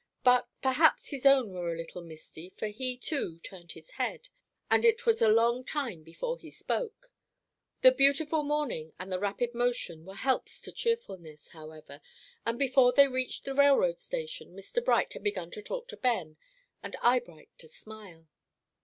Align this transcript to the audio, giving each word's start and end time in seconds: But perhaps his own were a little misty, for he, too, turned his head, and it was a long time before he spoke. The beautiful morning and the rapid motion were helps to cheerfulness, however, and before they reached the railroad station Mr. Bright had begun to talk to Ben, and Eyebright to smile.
But 0.23 0.47
perhaps 0.63 1.09
his 1.11 1.27
own 1.27 1.53
were 1.53 1.71
a 1.71 1.77
little 1.77 2.01
misty, 2.01 2.49
for 2.49 2.65
he, 2.69 2.97
too, 2.97 3.37
turned 3.37 3.73
his 3.73 3.91
head, 3.91 4.29
and 4.67 4.83
it 4.83 5.05
was 5.05 5.21
a 5.21 5.27
long 5.29 5.63
time 5.63 6.01
before 6.01 6.39
he 6.39 6.49
spoke. 6.49 7.11
The 7.81 7.91
beautiful 7.91 8.41
morning 8.41 8.93
and 8.97 9.11
the 9.11 9.19
rapid 9.19 9.53
motion 9.53 10.03
were 10.03 10.15
helps 10.15 10.59
to 10.61 10.71
cheerfulness, 10.71 11.49
however, 11.49 12.01
and 12.47 12.57
before 12.57 12.91
they 12.93 13.07
reached 13.07 13.45
the 13.45 13.53
railroad 13.53 13.99
station 13.99 14.55
Mr. 14.55 14.83
Bright 14.83 15.13
had 15.13 15.21
begun 15.23 15.51
to 15.51 15.61
talk 15.61 15.87
to 15.89 15.97
Ben, 15.97 16.35
and 16.81 16.95
Eyebright 17.03 17.55
to 17.59 17.67
smile. 17.67 18.27